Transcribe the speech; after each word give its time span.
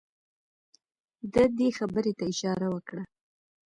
ده 1.33 1.43
دې 1.57 1.69
خبرې 1.77 2.11
ته 2.17 2.23
اشاره 2.31 2.67
وکړه. 2.71 3.03